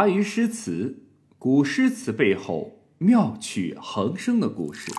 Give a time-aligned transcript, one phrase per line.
[0.00, 0.96] 阿于诗词，
[1.38, 4.90] 古诗词背后妙趣横生的故事。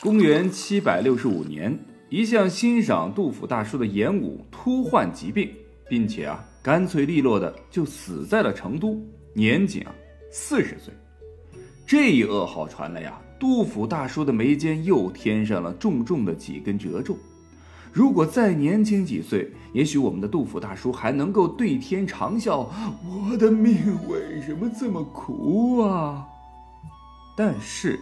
[0.00, 1.76] 公元七百六十五年，
[2.10, 5.52] 一向欣赏杜甫大叔的严武突患疾病，
[5.88, 8.96] 并且啊，干脆利落的就死在了成都，
[9.34, 9.92] 年仅啊
[10.30, 10.94] 四十岁。
[11.84, 17.18] 这一噩耗传来呀，杜甫大叔的眉间又添上了重重的几根褶皱。
[17.92, 22.66] 如果再年轻几岁，也许我们的杜甫大叔还能够对天长啸
[23.02, 26.26] ：“我的命为什么这么苦啊？”
[27.36, 27.98] 但是，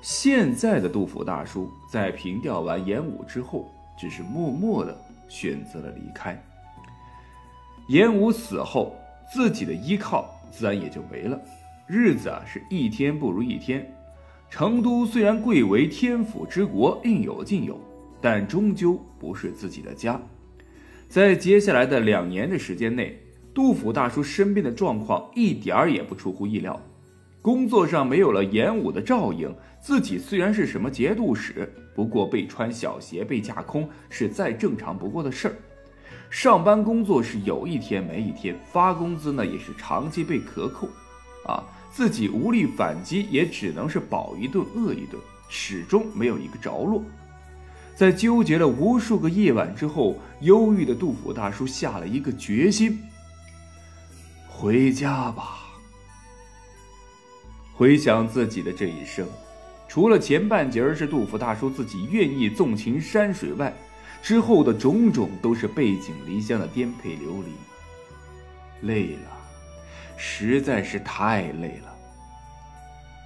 [0.00, 4.96] 现在的杜甫大叔在平调完演武之后，只是默默的
[5.28, 6.40] 选择了离开。
[7.88, 8.94] 演武死后，
[9.32, 11.40] 自己的依靠自然也就没了，
[11.86, 13.86] 日子啊是一天不如一天。
[14.48, 17.78] 成都虽然贵为天府之国，应有尽有。
[18.22, 20.18] 但终究不是自己的家，
[21.08, 23.20] 在接下来的两年的时间内，
[23.52, 26.80] 杜甫大叔身边的状况一点儿也不出乎意料。
[27.42, 35.56] 工作上没有了严武的照应，自己虽然是什么节度使，不过被穿小鞋、被架空是再正常不过的事儿。
[36.30, 40.88] 上班工作是有一天没一天，发工资呢也是长期被克扣，
[41.44, 47.02] 啊，自己无力反击，也只能是饱一顿饿一顿，始终没有一个着落。
[48.02, 53.00] 在纠结了无数个夜晚之后，忧郁的杜甫大叔下了一个决心：
[54.48, 55.60] 回家吧。
[57.72, 59.24] 回想自己的这一生，
[59.86, 63.72] 除了前半截是杜甫大叔自己愿意纵情山水外，
[64.20, 67.52] 之后的种种都是背井离乡的颠沛流离。
[68.80, 69.30] 累了，
[70.16, 71.96] 实在是太累了。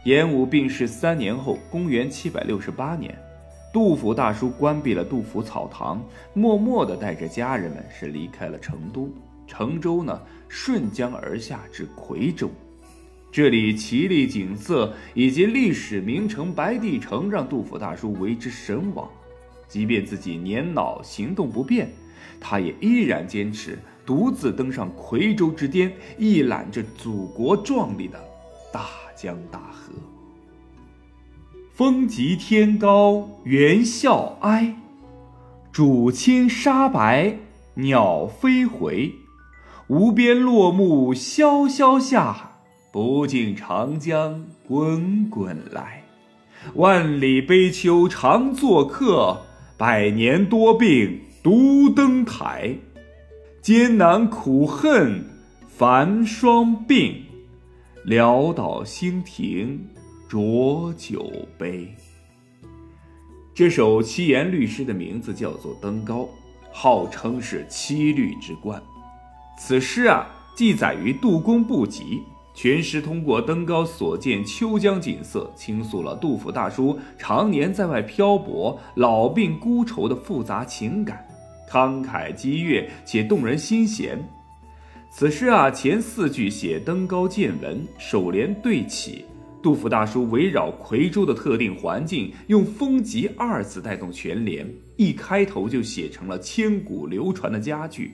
[0.05, 3.19] 严武病逝三年后，公元七百六十八年。
[3.77, 9.13] 杜甫大叔关闭了杜甫草堂，默默地带着家人们是离开了成都。
[9.47, 12.51] 乘舟呢，顺江而下至夔州。
[13.31, 19.11] 这里奇丽景色以及历史名城白帝城，让杜甫大叔为之神往。
[19.69, 21.91] 即便自己年老行动不便，
[22.41, 28.19] 他也依然坚持独自登上夔州之巅，一览着祖国壮丽的
[28.73, 29.93] 大江大河。
[31.77, 34.77] 风急天高猿啸哀，
[35.75, 37.37] 渚清沙白
[37.75, 39.13] 鸟飞回。
[39.89, 42.61] 无边落木萧萧下，
[42.91, 46.05] 不尽长江滚滚来。
[46.77, 49.43] 万里悲秋常作客，
[49.77, 52.75] 百年多病独登台。
[53.61, 55.27] 艰难苦恨
[55.69, 57.17] 繁霜鬓，
[58.07, 59.87] 潦倒新停。
[60.29, 61.95] 浊酒杯。
[63.55, 66.23] 这首七言律诗的名字叫做《登高》，
[66.73, 68.83] 号称是七律之冠。
[69.57, 70.27] 此诗啊，
[70.57, 72.23] 记载于杜公部集。
[72.55, 81.23] 全诗通过登高所见秋江景色，倾诉了杜甫大叔常年在外漂泊、老病孤愁的复杂情感，
[81.71, 84.19] 慷慨激越且动人心弦。
[85.11, 89.27] 此诗啊，前四句写登高见闻，首联对起。
[89.67, 98.13] 杜甫大叔围绕夔州的特定环境，用“风急”二字带动全联，一开头就写成了千古流传的佳句。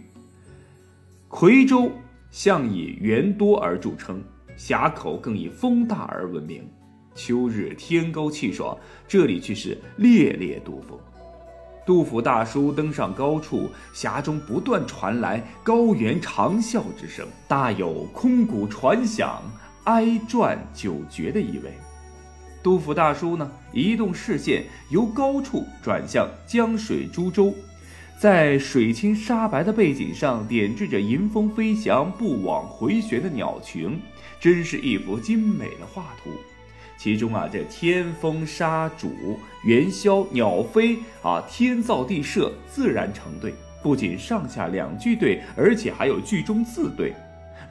[1.28, 1.92] 夔州
[2.30, 4.24] 向以园多而著称，
[4.56, 6.66] 峡口更以风大而闻名。
[7.14, 8.74] 秋日天高气爽，
[9.06, 10.98] 这里却是烈烈杜甫。
[11.84, 19.42] 杜甫大叔登上高处，峡中不断传来高原长啸之声，大有空谷传响。
[19.84, 21.72] 哀转九绝的意味。
[22.62, 27.52] 杜甫大叔呢，移动视线由高处转向江水株洲，
[28.18, 33.98] 在水清沙白的背景上点缀着迎风飞翔、不往回旋的鸟群，
[34.38, 36.30] 真是一幅精美的画图。
[36.96, 43.52] 其中啊，这天风沙主、元宵鸟飞啊，天造地设，自然成对。
[43.82, 47.12] 不仅上下两句对，而且还有句中字对。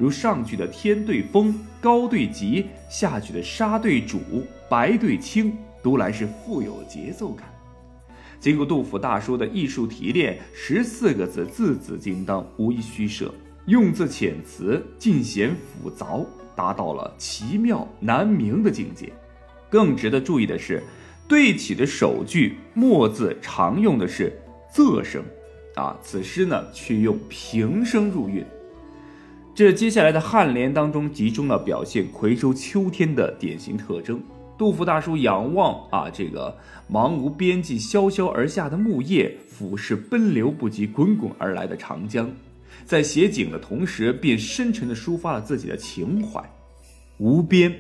[0.02, 4.20] 如上句的天对风，高对急；下句的沙对主，
[4.68, 7.46] 白对青，读来是富有节奏感。
[8.40, 13.32] 经过杜甫大叔的艺术提炼，十四个字字字精当，无一虚设，
[13.68, 16.08] 用字遣词尽显复杂，
[16.56, 19.14] 达到了奇妙难明的境界。
[19.70, 20.82] 更值得注意的是，
[21.28, 24.36] 对起的首句末字常用的是
[24.74, 25.24] 仄声，
[25.76, 28.44] 啊，此诗呢却用平声入韵。
[29.54, 34.22] 这接下来的颔联当中，集中了表现夔州秋天的典型特征。
[34.58, 36.56] 杜甫大叔仰望啊，这个
[36.90, 42.30] 茫无边际、萧萧而下的木叶，俯视奔流不及、滚滚而来的长江，
[42.86, 46.42] 在写景的同时，便深沉地抒发了自己的情怀。
[47.18, 47.76] 无边，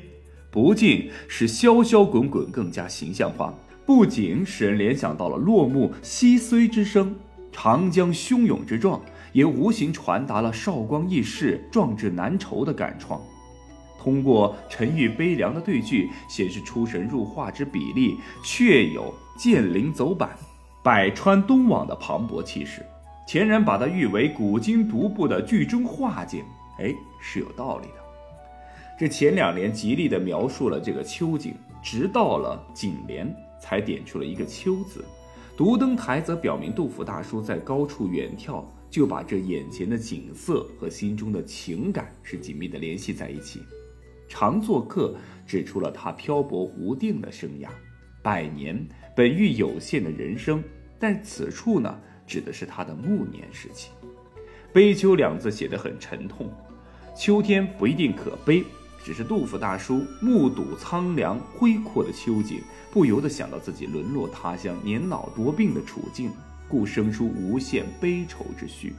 [0.51, 3.53] 不尽使潇潇滚滚更加形象化，
[3.85, 7.15] 不仅使人联想到了落木稀碎之声、
[7.49, 9.01] 长江汹涌之状，
[9.31, 13.21] 也无形传达了少光易逝、壮志难酬的感创。
[13.99, 20.31] 通过沉郁悲凉的对句，显示出神入化之比例，确有剑灵走板、
[20.81, 22.85] 百川东往的磅礴气势。
[23.27, 26.43] 钱然把它誉为古今独步的剧中画境，
[26.79, 27.93] 哎，是有道理的。
[28.99, 35.05] 这前两联极力地描述了这个秋景，直到了颈联才点出了一个“秋”字。
[35.55, 43.61] 独登台则表明杜甫大叔在高处远眺，就把这眼前的景色和心中的情感是紧密地联系在一起。
[44.27, 45.15] 常作客
[45.47, 47.69] 指出了他漂泊无定的生涯，
[48.21, 48.85] 百年
[49.15, 50.61] 本欲有限的人生，
[50.99, 53.89] 但此处呢，指的是他的暮年时期。
[54.73, 56.49] 悲秋两字写得很沉痛，
[57.15, 58.63] 秋天不一定可悲，
[59.03, 66.31] 只是杜甫大叔目睹苍凉恢阔的秋景，不由得想到自己沦落他乡、年老多病的处境，
[66.71, 68.95] 故生出无限悲愁之绪。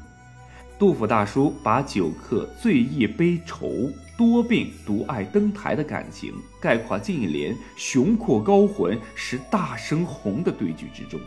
[0.79, 3.89] 杜甫大叔把酒客醉意悲愁、
[4.19, 11.21] 多病独爱登台的感情，概括进一联雄阔高浑、是大声红的对句之中，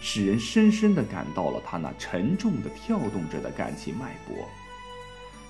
[0.00, 4.48] 使人深深地感到了他那沉重的跳动着的感情脉搏。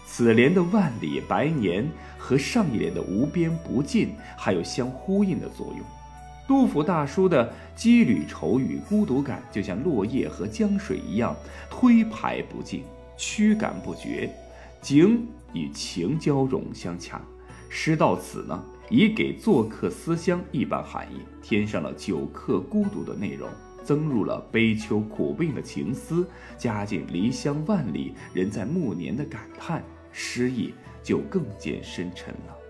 [0.05, 1.89] 此联的万里白年
[2.19, 6.02] 和上一联的无边不尽，还有相呼应的作用。
[6.47, 11.35] 杜甫大叔的羁旅愁与孤独感，就像落叶和江水一样，
[11.71, 12.83] 推排不尽。
[13.17, 14.29] 驱赶不绝，
[14.81, 17.21] 景与情交融相洽。
[17.69, 23.49] 诗到此呢，已给做客思乡一般含义，添上了久客孤独的内容，
[23.85, 26.27] 增入了悲秋苦病的情思，
[26.59, 32.62] 加进离乡万里人在暮年的感叹，诗意就更见深沉了。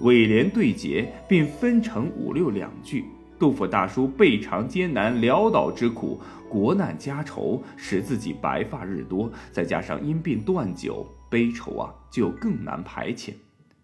[0.00, 3.04] 尾联对结，并分成五六两句。
[3.38, 13.32] 杜甫大叔倍尝艰难潦倒之苦，国难家愁使自己白发日多，再加上因病断酒，悲愁啊就更难排遣。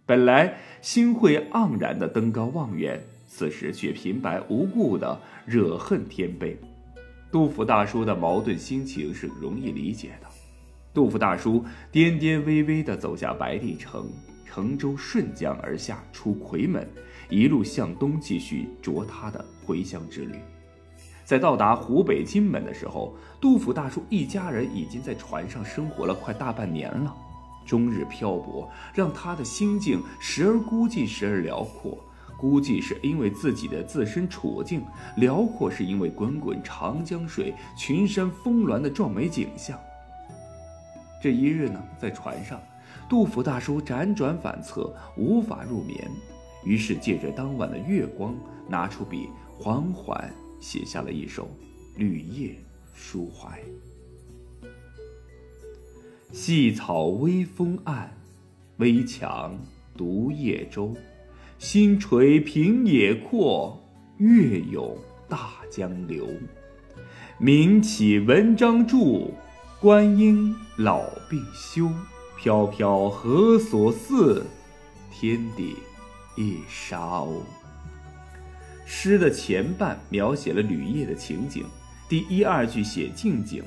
[0.04, 6.56] 本来心会盎然的登高望远，此时却平白无故的惹恨天悲。
[7.32, 10.26] 杜甫大叔的矛盾心情是容易理解的。
[10.94, 14.08] 杜甫大叔颠颠巍巍的走下白帝城，
[14.56, 16.88] 乘舟顺江而下，出夔门。
[17.28, 20.38] 一路向东继续着他的回乡之旅，
[21.26, 27.14] 在到达湖北荆门的时候，杜甫大叔一家人已经在船上生活了快大半年了，
[27.66, 31.98] 终日漂泊，让他的心境时而孤寂，时而辽阔。
[32.38, 34.82] 孤寂是因为自己的自身处境，
[35.18, 39.78] 辽阔是因为滚滚长江水、群山峰峦的壮美景象。
[41.20, 42.58] 这一日呢，在船上，
[43.08, 46.10] 杜甫大叔辗转反侧，无法入眠。
[46.64, 48.34] 于是借着当晚的月光，
[48.68, 51.44] 拿出笔，缓缓写下了一首
[51.96, 52.56] 《旅夜
[52.96, 53.60] 抒怀》：
[56.32, 58.12] 细草微风岸，
[58.78, 59.52] 危樯
[59.96, 60.92] 独夜舟。
[61.58, 63.80] 星垂平野阔，
[64.18, 64.98] 月涌
[65.28, 66.26] 大江流。
[67.38, 69.30] 名启文章著，
[69.80, 71.88] 观音老病休。
[72.36, 74.44] 飘飘何所似？
[75.10, 75.76] 天地。
[76.38, 77.40] 一沙鸥。
[78.84, 81.64] 诗的前半描写了旅夜的情景，
[82.10, 83.64] 第一二句写静景，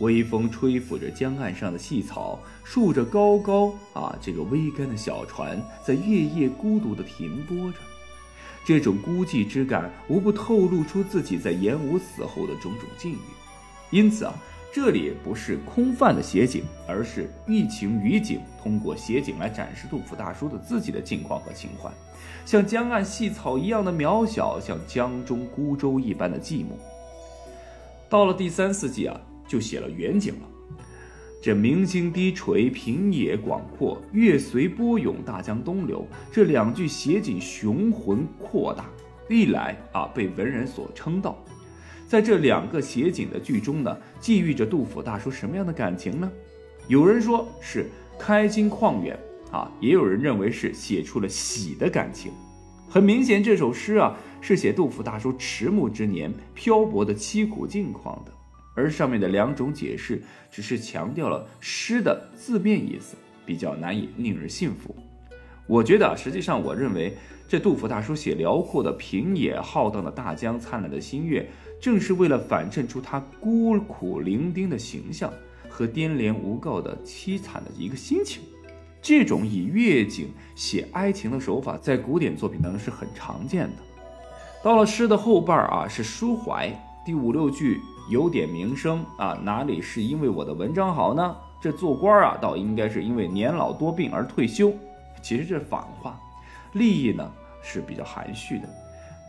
[0.00, 7.78] 微风吹拂着江岸上的细草，竖着高高啊，这个微干的小船在月夜孤独地停泊着，
[8.66, 13.16] 这种孤寂之感无不透露出自己在严武死后的种种境遇，
[13.90, 14.34] 因此啊。
[14.72, 21.90] 这里不是空泛的写景，而是寓情于景，通过写景来展示杜甫大叔的自己的境况和情怀，
[22.46, 26.68] 像江岸细草一样的渺小，像江中孤舟一般的寂寞。
[28.08, 30.46] 到了第三四季啊，就写了远景了。
[31.42, 36.06] 这明星低垂，平野广阔，月随波涌，大江东流。
[36.30, 38.84] 这两句写景雄浑阔大，
[39.28, 41.42] 历来啊被文人所称道。
[42.10, 46.28] 在这两个写景的句中呢，寄寓着杜甫大叔什么样的感情呢？
[46.88, 47.88] 有人说是
[48.18, 49.16] 开心旷远
[49.52, 52.32] 啊，也有人认为是写出了喜的感情。
[52.88, 58.32] 很明显，这首诗啊是写杜甫大叔迟暮之年漂泊的凄苦境况的。
[58.74, 63.14] 而上面的两种解释只是强调了诗的字面意思，
[63.46, 64.92] 比较难以令人信服。
[65.68, 71.48] 我觉得啊，实际上，我认为这杜甫大叔写辽阔的平野、浩荡的大江、灿烂的新月。
[71.80, 75.32] 正是为了反衬出他孤苦伶仃的形象
[75.68, 78.42] 和颠连无告的凄惨的一个心情。
[79.02, 83.76] 这种以乐景写哀情的手法，在古典作品当中是很常见的。
[84.62, 86.70] 到了诗的后半啊，是抒怀，
[87.02, 91.34] 第五六句有点名声啊，哪里是因为我的文章好呢？
[91.62, 94.70] 这做官啊，倒应该是因为年老多病而退休。
[95.22, 96.20] 其实这是反话，
[96.74, 97.26] 立意呢
[97.62, 98.68] 是比较含蓄的。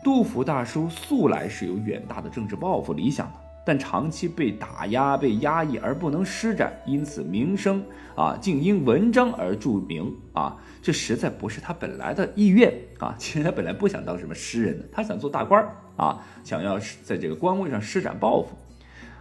[0.02, 3.34] 杜甫大叔素来是有远大的政治抱负理想的。
[3.64, 7.80] 但长期被打压、被压抑而不能施展，因此名声
[8.16, 13.14] 啊，竟因文章而著名啊，这实在不是他本来的意愿啊。
[13.16, 18.48] 其实他本来不想当什么诗人的，他想做大官儿啊，想要在这个官位上施展抱负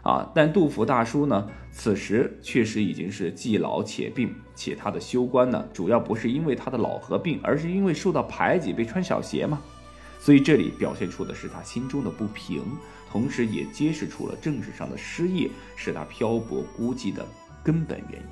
[0.02, 0.32] 啊。
[0.34, 9.62] 但杜甫大叔呢，此时确实已经是既老且病，且他的休官呢，主要不是因为他的老和病，而是因为受到排挤，被穿小鞋嘛。
[10.22, 12.64] 所以这里表现出的是他心中的不平。
[13.12, 17.28] 同时也揭示出了政治上的失业是他漂泊孤寂的
[17.62, 18.28] 根本原因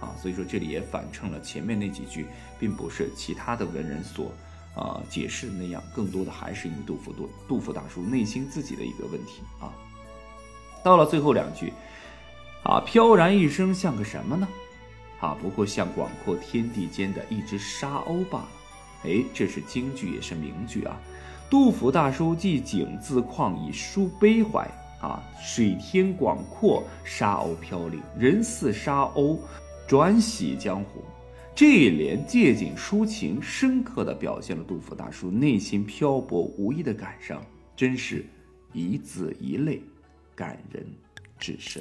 [0.00, 2.26] 啊，所以说这里也反衬了前面那几句，
[2.58, 4.32] 并不是其他的文人所
[4.74, 9.72] 啊解释的那样，更多的还是因杜甫杜杜甫大叔内心自己的一个问题啊。
[10.82, 11.72] 到了最后两句
[12.64, 14.48] 啊，飘然一生像个什么呢？
[15.20, 18.48] 啊，不过像广阔天地间的一只沙鸥罢了。
[19.04, 21.00] 哎，这是京剧，也是名句啊。
[21.50, 24.68] 杜甫大叔寄景自况以抒悲怀
[25.00, 29.38] 啊，水天广阔，沙鸥飘零，人似沙鸥，
[29.86, 31.04] 转徙江湖。
[31.54, 37.40] 这一联借景抒情，深刻地表现了杜甫大叔内心漂泊无依的感伤，
[37.76, 38.26] 真是
[38.72, 39.80] 一字一泪，
[40.34, 40.84] 感人
[41.38, 41.80] 至深。